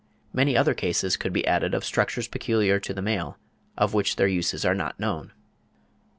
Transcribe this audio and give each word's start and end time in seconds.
Many 0.33 0.57
other 0.57 0.73
cases 0.73 1.15
could 1.15 1.31
be 1.31 1.45
added 1.45 1.75
of 1.75 1.85
structures 1.85 2.27
peculiar 2.27 2.79
to 2.79 2.91
the 2.91 3.03
male, 3.03 3.37
of 3.77 3.93
which 3.93 4.15
the 4.15 4.27
uses 4.31 4.65
are 4.65 4.73
not 4.73 4.99
known.) 4.99 5.31